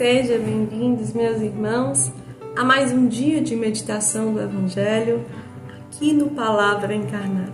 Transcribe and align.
Sejam 0.00 0.38
bem-vindos, 0.38 1.12
meus 1.12 1.42
irmãos, 1.42 2.10
a 2.56 2.64
mais 2.64 2.90
um 2.90 3.06
dia 3.06 3.42
de 3.42 3.54
meditação 3.54 4.32
do 4.32 4.40
Evangelho 4.40 5.26
aqui 5.68 6.14
no 6.14 6.30
Palavra 6.30 6.94
Encarnada. 6.94 7.52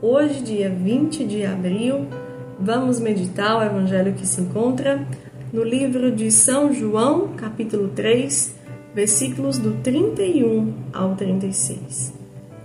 Hoje, 0.00 0.42
dia 0.42 0.70
20 0.70 1.24
de 1.24 1.44
abril, 1.44 2.06
vamos 2.56 3.00
meditar 3.00 3.58
o 3.58 3.64
Evangelho 3.64 4.12
que 4.12 4.24
se 4.24 4.40
encontra 4.40 5.04
no 5.52 5.64
livro 5.64 6.12
de 6.12 6.30
São 6.30 6.72
João, 6.72 7.30
capítulo 7.36 7.88
3, 7.88 8.54
versículos 8.94 9.58
do 9.58 9.72
31 9.82 10.72
ao 10.92 11.16
36. 11.16 12.14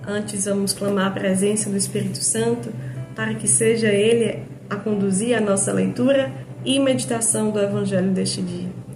Antes, 0.07 0.45
vamos 0.45 0.73
clamar 0.73 1.07
a 1.07 1.11
presença 1.19 1.71
do 1.71 1.75
Espírito 1.75 2.23
Santo 2.23 2.69
para 3.15 3.33
que 3.33 3.47
seja 3.47 3.87
Ele 3.87 4.43
a 4.69 4.75
conduzir 4.75 5.35
a 5.35 5.41
nossa 5.41 5.73
leitura 5.73 6.31
e 6.63 6.79
meditação 6.79 7.49
do 7.49 7.59
Evangelho 7.59 8.11
deste 8.11 8.43
dia. 8.43 8.86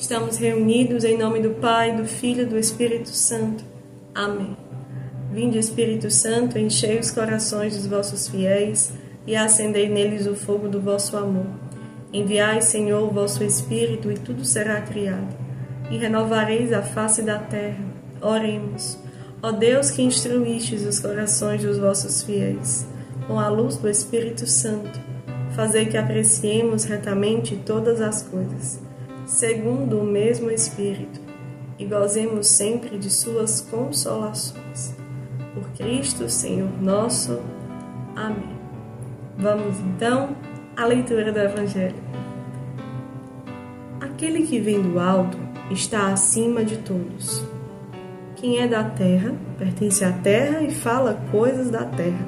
Estamos 0.00 0.38
reunidos 0.38 1.04
em 1.04 1.18
nome 1.18 1.40
do 1.40 1.50
Pai, 1.50 1.94
do 1.94 2.06
Filho 2.06 2.44
e 2.44 2.46
do 2.46 2.58
Espírito 2.58 3.10
Santo. 3.10 3.62
Amém. 4.14 4.56
Vinde, 5.30 5.58
Espírito 5.58 6.10
Santo, 6.10 6.58
enchei 6.58 6.98
os 6.98 7.10
corações 7.10 7.76
dos 7.76 7.86
vossos 7.86 8.26
fiéis 8.26 8.94
e 9.26 9.36
acendei 9.36 9.90
neles 9.90 10.26
o 10.26 10.34
fogo 10.34 10.68
do 10.68 10.80
vosso 10.80 11.18
amor. 11.18 11.48
Enviai, 12.14 12.62
Senhor, 12.62 13.06
o 13.06 13.12
vosso 13.12 13.44
Espírito 13.44 14.10
e 14.10 14.14
tudo 14.14 14.42
será 14.42 14.80
criado, 14.80 15.36
e 15.90 15.98
renovareis 15.98 16.72
a 16.72 16.80
face 16.80 17.20
da 17.20 17.38
terra. 17.38 17.84
Oremos. 18.22 18.98
Ó 19.42 19.52
Deus 19.52 19.90
que 19.90 20.00
instruístes 20.00 20.82
os 20.86 20.98
corações 20.98 21.62
dos 21.62 21.76
vossos 21.76 22.22
fiéis, 22.22 22.86
com 23.26 23.38
a 23.38 23.50
luz 23.50 23.76
do 23.76 23.86
Espírito 23.86 24.46
Santo, 24.46 24.98
fazei 25.54 25.84
que 25.84 25.98
apreciemos 25.98 26.84
retamente 26.84 27.54
todas 27.66 28.00
as 28.00 28.22
coisas 28.22 28.89
segundo 29.30 30.00
o 30.00 30.04
mesmo 30.04 30.50
Espírito, 30.50 31.20
e 31.78 31.84
gozemos 31.84 32.48
sempre 32.48 32.98
de 32.98 33.08
Suas 33.08 33.60
consolações. 33.60 34.96
Por 35.54 35.70
Cristo, 35.70 36.28
Senhor 36.28 36.68
nosso. 36.82 37.40
Amém. 38.16 38.58
Vamos 39.38 39.78
então 39.78 40.36
à 40.76 40.84
leitura 40.84 41.32
do 41.32 41.38
Evangelho. 41.38 41.94
Aquele 44.00 44.46
que 44.46 44.58
vem 44.58 44.82
do 44.82 44.98
alto 44.98 45.38
está 45.70 46.12
acima 46.12 46.64
de 46.64 46.78
todos. 46.78 47.44
Quem 48.34 48.58
é 48.58 48.66
da 48.66 48.82
terra 48.82 49.32
pertence 49.56 50.04
à 50.04 50.12
terra 50.12 50.60
e 50.62 50.72
fala 50.72 51.22
coisas 51.30 51.70
da 51.70 51.84
terra. 51.84 52.26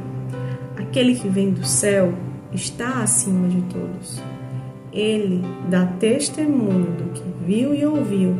Aquele 0.76 1.16
que 1.16 1.28
vem 1.28 1.50
do 1.50 1.66
céu 1.66 2.14
está 2.52 3.02
acima 3.02 3.48
de 3.48 3.60
todos 3.62 4.22
ele 4.92 5.42
dá 5.68 5.86
testemunho 5.86 6.92
do 6.92 7.12
que 7.12 7.22
viu 7.46 7.74
e 7.74 7.84
ouviu, 7.86 8.36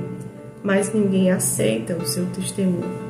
mas 0.63 0.93
ninguém 0.93 1.31
aceita 1.31 1.97
o 1.97 2.07
seu 2.07 2.27
testemunho. 2.27 3.01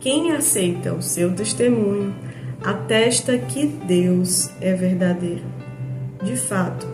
Quem 0.00 0.32
aceita 0.32 0.92
o 0.92 1.02
seu 1.02 1.32
testemunho 1.32 2.14
atesta 2.62 3.38
que 3.38 3.66
Deus 3.66 4.50
é 4.60 4.74
verdadeiro. 4.74 5.44
De 6.22 6.36
fato, 6.36 6.86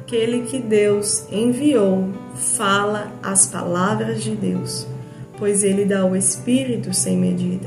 aquele 0.00 0.42
que 0.42 0.58
Deus 0.58 1.26
enviou 1.30 2.08
fala 2.34 3.12
as 3.22 3.46
palavras 3.46 4.22
de 4.22 4.34
Deus, 4.34 4.86
pois 5.38 5.64
ele 5.64 5.84
dá 5.84 6.04
o 6.04 6.14
Espírito 6.14 6.92
sem 6.92 7.16
medida. 7.16 7.66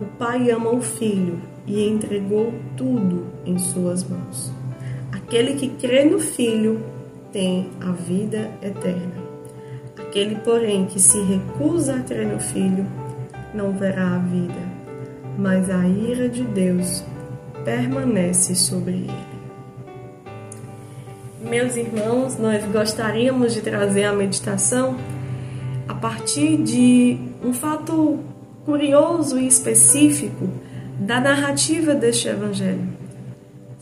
O 0.00 0.04
Pai 0.18 0.50
ama 0.50 0.70
o 0.70 0.80
Filho 0.80 1.40
e 1.66 1.86
entregou 1.86 2.52
tudo 2.76 3.26
em 3.46 3.58
suas 3.58 4.02
mãos. 4.02 4.63
Aquele 5.34 5.54
que 5.54 5.66
crê 5.66 6.04
no 6.04 6.20
Filho 6.20 6.80
tem 7.32 7.68
a 7.80 7.90
vida 7.90 8.52
eterna. 8.62 9.16
Aquele, 9.98 10.36
porém, 10.36 10.86
que 10.86 11.00
se 11.00 11.20
recusa 11.24 11.96
a 11.96 12.00
crer 12.02 12.24
no 12.24 12.38
Filho 12.38 12.86
não 13.52 13.72
verá 13.72 14.14
a 14.14 14.18
vida, 14.18 14.54
mas 15.36 15.68
a 15.68 15.88
ira 15.88 16.28
de 16.28 16.44
Deus 16.44 17.02
permanece 17.64 18.54
sobre 18.54 18.92
ele. 18.92 19.26
Meus 21.42 21.74
irmãos, 21.74 22.38
nós 22.38 22.64
gostaríamos 22.66 23.54
de 23.54 23.60
trazer 23.60 24.04
a 24.04 24.12
meditação 24.12 24.96
a 25.88 25.94
partir 25.94 26.58
de 26.58 27.18
um 27.44 27.52
fato 27.52 28.20
curioso 28.64 29.36
e 29.36 29.48
específico 29.48 30.48
da 30.96 31.20
narrativa 31.20 31.92
deste 31.92 32.28
evangelho. 32.28 33.03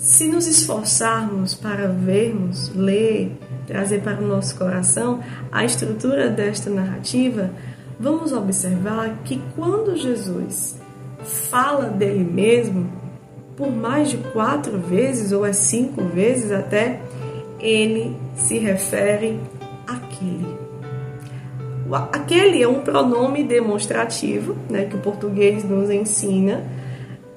Se 0.02 0.26
nos 0.26 0.48
esforçarmos 0.48 1.54
para 1.54 1.86
vermos, 1.86 2.74
ler, 2.74 3.38
trazer 3.68 4.02
para 4.02 4.20
o 4.20 4.26
nosso 4.26 4.58
coração 4.58 5.20
a 5.52 5.64
estrutura 5.64 6.28
desta 6.28 6.68
narrativa, 6.68 7.52
vamos 8.00 8.32
observar 8.32 9.20
que 9.24 9.40
quando 9.54 9.96
Jesus 9.96 10.76
fala 11.22 11.84
dele 11.84 12.24
mesmo, 12.24 12.90
por 13.56 13.70
mais 13.70 14.10
de 14.10 14.16
quatro 14.16 14.76
vezes, 14.76 15.30
ou 15.30 15.46
é 15.46 15.52
cinco 15.52 16.02
vezes 16.02 16.50
até, 16.50 17.00
ele 17.60 18.16
se 18.34 18.58
refere 18.58 19.38
àquele. 19.86 20.58
Aquele 22.10 22.60
é 22.60 22.66
um 22.66 22.80
pronome 22.80 23.44
demonstrativo, 23.44 24.56
né, 24.68 24.84
que 24.84 24.96
o 24.96 25.00
português 25.00 25.62
nos 25.62 25.90
ensina, 25.90 26.60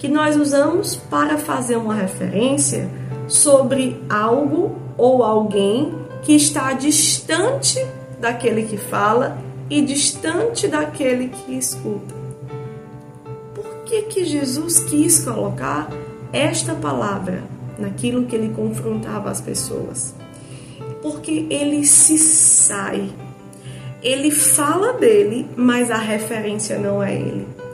que 0.05 0.11
nós 0.11 0.37
usamos 0.37 0.95
para 0.95 1.35
fazer 1.35 1.77
uma 1.77 1.95
referência 1.95 2.87
sobre 3.27 3.99
algo 4.07 4.75
ou 4.95 5.23
alguém 5.23 5.95
que 6.21 6.33
está 6.33 6.73
distante 6.73 7.83
daquele 8.19 8.67
que 8.67 8.77
fala 8.77 9.35
e 9.67 9.81
distante 9.81 10.67
daquele 10.67 11.29
que 11.29 11.57
escuta. 11.57 12.13
Por 13.55 13.65
que, 13.83 14.03
que 14.03 14.25
Jesus 14.25 14.79
quis 14.81 15.25
colocar 15.25 15.89
esta 16.31 16.75
palavra 16.75 17.43
naquilo 17.79 18.27
que 18.27 18.35
ele 18.35 18.53
confrontava 18.53 19.31
as 19.31 19.41
pessoas? 19.41 20.13
Porque 21.01 21.47
ele 21.49 21.83
se 21.83 22.19
sai. 22.19 23.09
Ele 24.03 24.29
fala 24.29 24.93
dele, 24.93 25.49
mas 25.55 25.89
a 25.89 25.97
referência 25.97 26.77
não 26.77 27.01
é 27.01 27.15
ele 27.15 27.64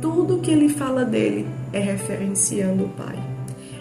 tudo 0.00 0.38
que 0.38 0.50
ele 0.50 0.68
fala 0.68 1.04
dele 1.04 1.46
é 1.72 1.78
referenciando 1.78 2.84
o 2.84 2.88
Pai. 2.90 3.18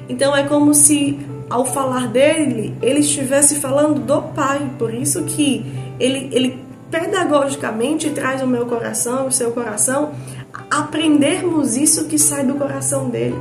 Então 0.10 0.36
é 0.36 0.44
como 0.44 0.74
se 0.74 1.20
ao 1.50 1.66
falar 1.66 2.08
dele, 2.08 2.76
ele 2.82 3.00
estivesse 3.00 3.56
falando 3.56 4.00
do 4.00 4.22
Pai. 4.34 4.72
Por 4.78 4.94
isso 4.94 5.24
que 5.24 5.66
ele, 6.00 6.30
ele 6.32 6.60
pedagogicamente 6.90 8.10
traz 8.10 8.42
o 8.42 8.48
meu 8.48 8.66
coração, 8.66 9.28
o 9.28 9.32
seu 9.32 9.52
coração, 9.52 10.12
aprendermos 10.70 11.78
isso 11.78 12.06
que 12.06 12.18
sai 12.18 12.46
do 12.46 12.56
coração 12.56 13.10
dele. 13.10 13.38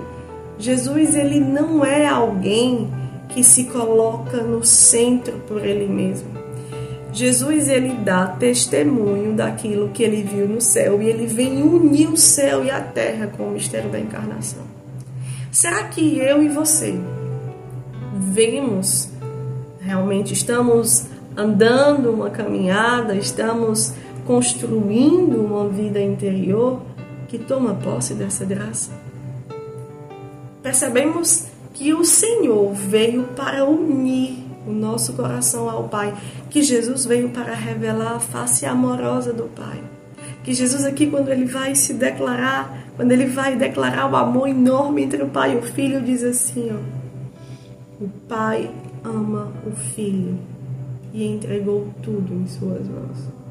Jesus, 0.59 1.15
ele 1.15 1.41
não 1.41 1.85
é 1.85 2.07
alguém 2.07 2.89
que 3.31 3.43
se 3.43 3.65
coloca 3.65 4.43
no 4.43 4.65
centro 4.65 5.39
por 5.49 5.65
ele 5.65 5.87
mesmo. 5.87 6.42
Jesus 7.13 7.69
ele 7.69 7.93
dá 7.95 8.27
testemunho 8.27 9.35
daquilo 9.35 9.91
que 9.91 10.03
ele 10.03 10.23
viu 10.23 10.49
no 10.49 10.61
céu 10.61 11.03
e 11.03 11.07
ele 11.07 11.27
vem 11.27 11.63
unir 11.63 12.09
o 12.09 12.17
céu 12.17 12.65
e 12.65 12.71
a 12.71 12.81
terra 12.81 13.27
com 13.37 13.49
o 13.49 13.51
mistério 13.51 13.91
da 13.91 14.01
encarnação. 14.01 14.63
Será 15.51 15.85
que 15.85 16.19
eu 16.19 16.43
e 16.43 16.49
você 16.49 16.99
vemos 18.15 19.11
realmente 19.79 20.33
estamos 20.33 21.07
andando 21.37 22.11
uma 22.11 22.31
caminhada, 22.31 23.15
estamos 23.15 23.93
construindo 24.27 25.45
uma 25.45 25.69
vida 25.69 26.01
interior 26.01 26.81
que 27.29 27.39
toma 27.39 27.75
posse 27.75 28.15
dessa 28.15 28.45
graça? 28.47 28.91
Percebemos 30.63 31.47
que 31.75 31.93
o 31.93 32.05
Senhor 32.05 32.73
veio 32.73 33.25
para 33.35 33.65
unir 33.67 34.52
o 34.67 34.73
nosso 34.73 35.13
coração 35.15 35.69
ao 35.69 35.89
Pai, 35.89 36.15
que 36.51 36.63
Jesus 36.63 37.05
veio 37.05 37.31
para 37.31 37.55
revelar 37.55 38.17
a 38.17 38.21
face 38.21 38.65
amorosa 38.67 39.33
do 39.33 39.45
Pai. 39.45 39.83
Que 40.45 40.53
Jesus 40.53 40.85
aqui 40.85 41.07
quando 41.09 41.29
ele 41.29 41.45
vai 41.45 41.75
se 41.75 41.95
declarar, 41.95 42.87
quando 42.97 43.13
ele 43.13 43.27
vai 43.27 43.57
declarar 43.57 44.11
o 44.11 44.17
amor 44.17 44.49
enorme 44.49 45.03
entre 45.03 45.23
o 45.23 45.29
Pai 45.29 45.55
e 45.55 45.59
o 45.59 45.63
Filho, 45.63 46.01
diz 46.01 46.23
assim, 46.23 46.71
ó: 46.73 48.05
O 48.05 48.09
Pai 48.29 48.71
ama 49.05 49.53
o 49.67 49.71
Filho 49.71 50.39
e 51.13 51.25
entregou 51.25 51.89
tudo 52.03 52.35
em 52.35 52.47
suas 52.47 52.87
mãos. 52.89 53.42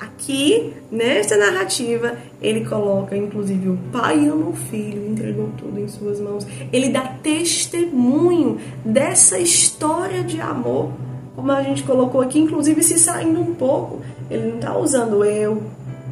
Aqui, 0.00 0.72
nesta 0.90 1.36
narrativa, 1.36 2.16
ele 2.40 2.64
coloca, 2.64 3.14
inclusive, 3.14 3.68
o 3.68 3.78
pai 3.92 4.26
ama 4.28 4.48
o 4.48 4.54
filho, 4.54 5.06
entregou 5.06 5.50
tudo 5.58 5.78
em 5.78 5.86
suas 5.88 6.18
mãos. 6.18 6.46
Ele 6.72 6.88
dá 6.88 7.02
testemunho 7.22 8.58
dessa 8.82 9.38
história 9.38 10.24
de 10.24 10.40
amor, 10.40 10.90
como 11.36 11.52
a 11.52 11.62
gente 11.62 11.82
colocou 11.82 12.22
aqui, 12.22 12.38
inclusive 12.38 12.82
se 12.82 12.98
saindo 12.98 13.40
um 13.40 13.54
pouco. 13.54 14.00
Ele 14.30 14.46
não 14.48 14.54
está 14.54 14.74
usando 14.78 15.22
eu, 15.22 15.62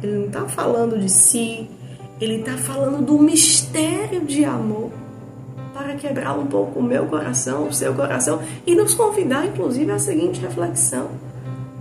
ele 0.03 0.13
não 0.13 0.25
está 0.25 0.45
falando 0.45 0.99
de 0.99 1.09
si, 1.09 1.67
ele 2.21 2.41
está 2.41 2.57
falando 2.57 3.03
do 3.03 3.17
mistério 3.17 4.21
de 4.21 4.45
amor. 4.45 4.91
para 5.73 5.95
quebrar 5.95 6.37
um 6.37 6.45
pouco 6.45 6.79
o 6.79 6.83
meu 6.83 7.05
coração, 7.05 7.67
o 7.69 7.73
seu 7.73 7.93
coração 7.93 8.41
e 8.67 8.75
nos 8.75 8.93
convidar, 8.93 9.45
inclusive, 9.45 9.89
à 9.91 9.97
seguinte 9.97 10.41
reflexão: 10.41 11.07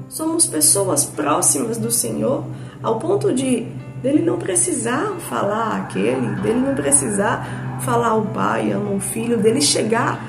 somos 0.08 0.46
pessoas 0.46 1.04
próximas 1.04 1.76
do 1.76 1.90
Senhor 1.90 2.44
ao 2.82 2.98
ponto 2.98 3.32
de 3.32 3.66
dele 4.02 4.22
não 4.22 4.38
precisar 4.38 5.16
falar 5.28 5.76
aquele, 5.76 6.36
dele 6.36 6.60
não 6.60 6.74
precisar 6.74 7.80
falar 7.84 8.14
o 8.14 8.26
pai, 8.26 8.70
ama 8.72 8.92
o 8.92 9.00
filho, 9.00 9.36
dele 9.36 9.60
chegar, 9.60 10.24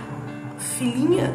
filhinha, 0.58 1.34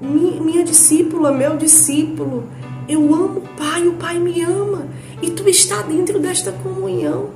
minha, 0.00 0.64
discípula, 0.64 1.32
meu 1.32 1.56
discípulo, 1.56 2.44
eu 2.88 3.02
amo 3.14 3.38
o 3.38 3.48
pai, 3.56 3.86
o 3.86 3.94
pai 3.94 4.18
me 4.18 4.42
ama 4.42 4.86
e 5.22 5.30
tu 5.30 5.48
está 5.48 5.82
dentro 5.82 6.18
desta 6.18 6.52
comunhão. 6.52 7.30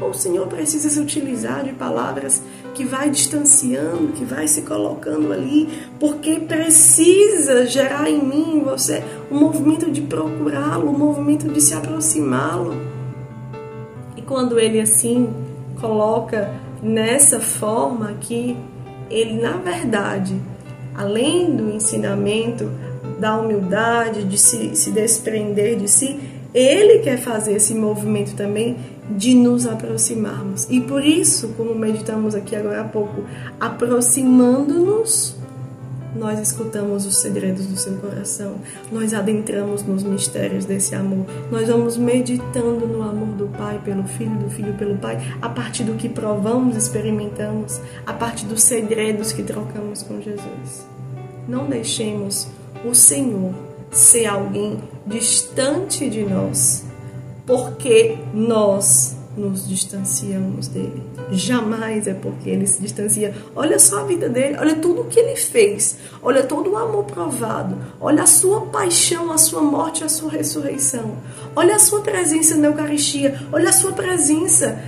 O 0.00 0.12
Senhor 0.12 0.46
precisa 0.46 0.90
se 0.90 1.00
utilizar 1.00 1.64
de 1.64 1.72
palavras 1.72 2.42
que 2.76 2.84
vai 2.84 3.08
distanciando, 3.08 4.08
que 4.08 4.22
vai 4.22 4.46
se 4.46 4.60
colocando 4.60 5.32
ali, 5.32 5.66
porque 5.98 6.40
precisa 6.40 7.64
gerar 7.66 8.10
em 8.10 8.22
mim, 8.22 8.62
você, 8.62 9.02
um 9.30 9.40
movimento 9.40 9.90
de 9.90 10.02
procurá-lo, 10.02 10.90
um 10.90 10.98
movimento 10.98 11.48
de 11.48 11.58
se 11.58 11.72
aproximá-lo. 11.72 12.74
E 14.14 14.20
quando 14.20 14.60
ele 14.60 14.78
assim 14.78 15.32
coloca 15.80 16.52
nessa 16.82 17.40
forma 17.40 18.12
que 18.20 18.54
ele, 19.08 19.40
na 19.40 19.56
verdade, 19.56 20.38
além 20.94 21.56
do 21.56 21.70
ensinamento 21.70 22.70
da 23.18 23.38
humildade, 23.38 24.24
de 24.24 24.36
se, 24.36 24.76
se 24.76 24.90
desprender 24.90 25.78
de 25.78 25.88
si, 25.88 26.20
ele 26.52 26.98
quer 26.98 27.16
fazer 27.16 27.54
esse 27.54 27.74
movimento 27.74 28.34
também 28.36 28.76
de 29.10 29.34
nos 29.34 29.66
aproximarmos. 29.66 30.66
E 30.70 30.80
por 30.80 31.04
isso, 31.04 31.48
como 31.56 31.74
meditamos 31.74 32.34
aqui 32.34 32.56
agora 32.56 32.80
há 32.80 32.84
pouco, 32.84 33.24
aproximando-nos, 33.60 35.36
nós 36.16 36.40
escutamos 36.40 37.04
os 37.04 37.18
segredos 37.18 37.66
do 37.66 37.76
seu 37.76 37.94
coração, 37.98 38.56
nós 38.90 39.12
adentramos 39.12 39.82
nos 39.82 40.02
mistérios 40.02 40.64
desse 40.64 40.94
amor, 40.94 41.26
nós 41.50 41.68
vamos 41.68 41.96
meditando 41.96 42.86
no 42.86 43.02
amor 43.02 43.28
do 43.36 43.46
Pai 43.48 43.80
pelo 43.84 44.04
Filho, 44.04 44.36
do 44.38 44.48
Filho 44.48 44.72
pelo 44.74 44.96
Pai, 44.96 45.20
a 45.42 45.48
partir 45.48 45.84
do 45.84 45.94
que 45.94 46.08
provamos, 46.08 46.76
experimentamos, 46.76 47.80
a 48.06 48.14
partir 48.14 48.46
dos 48.46 48.62
segredos 48.62 49.32
que 49.32 49.42
trocamos 49.42 50.02
com 50.02 50.20
Jesus. 50.20 50.86
Não 51.46 51.66
deixemos 51.66 52.48
o 52.84 52.94
Senhor 52.94 53.54
ser 53.90 54.26
alguém 54.26 54.78
distante 55.06 56.08
de 56.08 56.24
nós, 56.24 56.85
porque 57.46 58.18
nós 58.34 59.16
nos 59.36 59.68
distanciamos 59.68 60.66
dele. 60.66 61.02
Jamais 61.30 62.06
é 62.06 62.14
porque 62.14 62.48
ele 62.48 62.66
se 62.66 62.80
distancia. 62.80 63.34
Olha 63.54 63.78
só 63.78 64.00
a 64.00 64.04
vida 64.04 64.28
dele, 64.28 64.56
olha 64.58 64.74
tudo 64.76 65.02
o 65.02 65.04
que 65.04 65.20
ele 65.20 65.36
fez, 65.36 65.96
olha 66.22 66.42
todo 66.42 66.70
o 66.70 66.76
amor 66.76 67.04
provado, 67.04 67.76
olha 68.00 68.22
a 68.22 68.26
sua 68.26 68.62
paixão, 68.62 69.30
a 69.30 69.38
sua 69.38 69.60
morte, 69.60 70.02
a 70.02 70.08
sua 70.08 70.30
ressurreição. 70.30 71.16
Olha 71.54 71.76
a 71.76 71.78
sua 71.78 72.00
presença 72.00 72.56
na 72.56 72.68
Eucaristia, 72.68 73.38
olha 73.52 73.68
a 73.68 73.72
sua 73.72 73.92
presença 73.92 74.78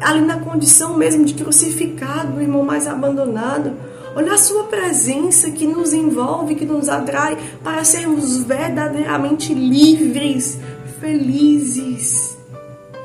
ali 0.00 0.20
na 0.20 0.38
condição 0.38 0.96
mesmo 0.96 1.24
de 1.24 1.34
crucificado, 1.34 2.36
o 2.36 2.42
irmão 2.42 2.62
mais 2.62 2.86
abandonado. 2.86 3.72
Olha 4.16 4.34
a 4.34 4.38
sua 4.38 4.64
presença 4.64 5.50
que 5.50 5.66
nos 5.66 5.92
envolve, 5.92 6.54
que 6.54 6.64
nos 6.64 6.88
atrai 6.88 7.36
para 7.64 7.82
sermos 7.82 8.36
verdadeiramente 8.44 9.52
livres, 9.52 10.56
felizes. 11.04 12.38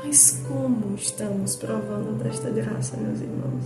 Mas 0.02 0.42
como 0.48 0.94
estamos 0.96 1.54
provando 1.56 2.16
desta 2.22 2.48
graça, 2.48 2.96
meus 2.96 3.20
irmãos? 3.20 3.64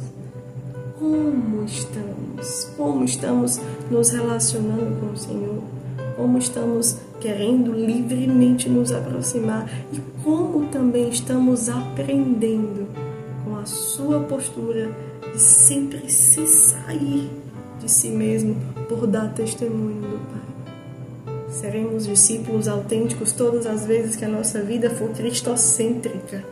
Como 0.98 1.64
estamos? 1.64 2.64
Como 2.76 3.04
estamos 3.04 3.60
nos 3.88 4.10
relacionando 4.10 4.98
com 4.98 5.12
o 5.12 5.16
Senhor? 5.16 5.62
Como 6.16 6.38
estamos 6.38 6.96
querendo 7.20 7.72
livremente 7.72 8.68
nos 8.68 8.90
aproximar? 8.90 9.68
E 9.92 10.00
como 10.24 10.66
também 10.66 11.10
estamos 11.10 11.68
aprendendo 11.68 12.88
com 13.44 13.56
a 13.56 13.66
sua 13.66 14.18
postura 14.18 14.90
de 15.32 15.40
sempre 15.40 16.10
se 16.10 16.44
sair 16.48 17.30
de 17.80 17.88
si 17.88 18.08
mesmo 18.08 18.56
por 18.88 19.06
dar 19.06 19.32
testemunho 19.32 20.00
do 20.00 20.18
Pai. 20.28 20.53
Seremos 21.54 22.04
discípulos 22.04 22.66
autênticos 22.66 23.30
todas 23.30 23.64
as 23.64 23.86
vezes 23.86 24.16
que 24.16 24.24
a 24.24 24.28
nossa 24.28 24.60
vida 24.60 24.90
for 24.90 25.10
cristocêntrica, 25.10 26.42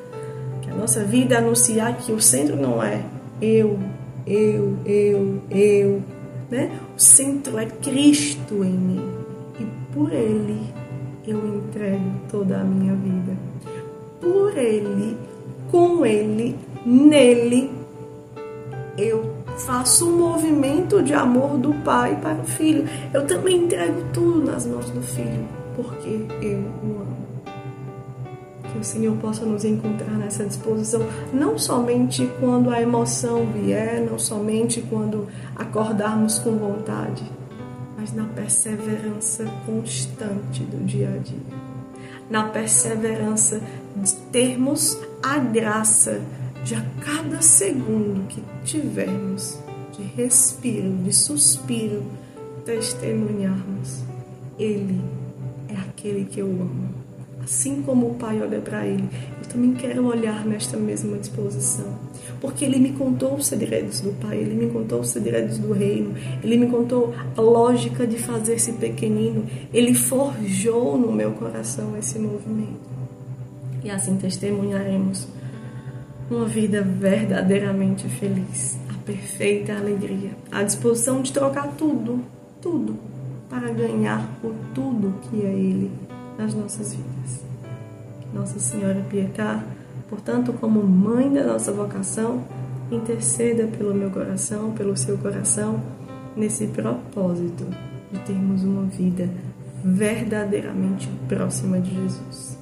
que 0.63 0.71
a 0.71 0.75
nossa 0.75 1.03
vida 1.03 1.39
anunciar 1.39 1.99
que 1.99 2.13
o 2.13 2.21
centro 2.21 2.55
não 2.55 2.81
é 2.81 3.03
eu, 3.41 3.81
eu, 4.25 4.79
eu, 4.87 5.43
eu, 5.51 6.03
né? 6.49 6.71
O 6.97 7.01
centro 7.01 7.59
é 7.59 7.67
Cristo 7.67 8.63
em 8.63 8.71
mim 8.71 9.11
e 9.59 9.67
por 9.93 10.13
Ele 10.13 10.73
eu 11.27 11.57
entrego 11.57 12.13
toda 12.31 12.61
a 12.61 12.65
minha 12.65 12.95
vida. 12.95 13.37
Por 14.21 14.57
Ele, 14.57 15.17
com 15.69 16.07
Ele, 16.07 16.57
nele 16.87 17.73
eu 18.97 19.32
faço 19.67 20.09
um 20.09 20.19
movimento 20.19 21.03
de 21.03 21.15
amor 21.15 21.57
do 21.59 21.73
pai 21.83 22.19
para 22.21 22.41
o 22.41 22.45
filho. 22.45 22.89
Eu 23.13 23.27
também 23.27 23.65
entrego 23.65 24.05
tudo 24.13 24.51
nas 24.51 24.67
mãos 24.67 24.91
do 24.91 25.03
filho, 25.03 25.47
porque 25.77 26.27
eu 26.41 26.59
o 26.59 27.01
amo. 27.01 27.23
Que 28.73 28.79
o 28.79 28.85
Senhor 28.85 29.17
possa 29.19 29.45
nos 29.45 29.65
encontrar 29.65 30.13
nessa 30.13 30.45
disposição, 30.45 31.03
não 31.33 31.59
somente 31.59 32.29
quando 32.41 32.71
a 32.71 32.81
emoção 32.81 33.47
vier, 33.47 34.01
não 34.01 34.19
somente 34.19 34.81
quando 34.81 35.29
acordarmos 35.55 36.39
com 36.39 36.57
vontade, 36.57 37.23
mas 37.99 38.13
na 38.15 38.25
perseverança 38.25 39.45
constante 39.67 40.63
do 40.65 40.85
dia 40.85 41.09
a 41.15 41.19
dia. 41.19 41.63
Na 42.31 42.45
perseverança 42.45 43.61
de 43.95 44.15
termos 44.33 44.99
a 45.23 45.39
graça 45.39 46.23
de 46.65 46.75
a 46.75 46.85
cada 47.01 47.43
segundo 47.43 48.27
que 48.29 48.43
tivermos 48.65 49.59
de 49.97 50.03
respiro, 50.03 50.93
de 51.05 51.13
suspiro, 51.13 52.03
testemunharmos: 52.65 54.03
Ele 54.59 55.01
é 55.69 55.75
aquele 55.75 56.25
que 56.25 56.41
eu 56.41 56.47
amo. 56.47 57.03
Assim 57.43 57.83
como 57.83 58.11
o 58.11 58.15
Pai 58.15 58.41
olha 58.41 58.61
para 58.61 58.87
ele, 58.87 59.09
eu 59.43 59.49
também 59.49 59.75
quero 59.75 60.07
olhar 60.07 60.47
nesta 60.47 60.77
mesma 60.77 61.19
disposição. 61.19 61.99
Porque 62.41 62.65
ele 62.65 62.79
me 62.79 62.93
contou 62.93 63.35
os 63.35 63.47
segredos 63.47 64.01
do 64.01 64.13
Pai, 64.21 64.39
ele 64.39 64.55
me 64.55 64.71
contou 64.71 65.01
os 65.01 65.09
segredos 65.09 65.59
do 65.59 65.73
reino, 65.73 66.15
ele 66.43 66.57
me 66.57 66.69
contou 66.69 67.13
a 67.37 67.41
lógica 67.41 68.07
de 68.07 68.17
fazer-se 68.17 68.73
pequenino, 68.75 69.45
ele 69.75 69.93
forjou 69.93 70.97
no 70.97 71.11
meu 71.11 71.33
coração 71.33 71.97
esse 71.99 72.17
movimento. 72.17 72.93
E 73.83 73.91
assim 73.91 74.17
testemunharemos 74.17 75.27
uma 76.33 76.47
vida 76.47 76.83
verdadeiramente 76.83 78.09
feliz, 78.09 78.79
a 78.89 78.95
perfeita 79.05 79.75
alegria, 79.75 80.31
a 80.51 80.63
disposição 80.63 81.21
de 81.21 81.33
trocar 81.33 81.69
tudo, 81.77 82.21
tudo, 82.61 82.97
para 83.51 83.71
ganhar 83.71 84.27
por 84.41 84.55
tudo 84.75 85.15
que 85.23 85.43
é 85.43 85.51
Ele 85.51 85.91
nas 86.39 86.55
nossas 86.55 86.95
vidas. 86.95 87.45
Nossa 88.33 88.59
Senhora 88.59 89.05
Pietá, 89.11 89.63
portanto, 90.09 90.55
como 90.55 90.83
mãe 90.83 91.31
da 91.31 91.45
nossa 91.45 91.71
vocação, 91.71 92.43
interceda 92.91 93.67
pelo 93.67 93.95
meu 93.95 94.11
coração, 94.11 94.73
pelo 94.73 94.97
seu 94.97 95.19
coração, 95.19 95.81
nesse 96.35 96.67
propósito 96.69 97.67
de 98.11 98.19
termos 98.21 98.63
uma 98.65 98.85
vida 98.85 99.29
verdadeiramente 99.85 101.11
próxima 101.29 101.79
de 101.79 101.95
Jesus. 101.95 102.62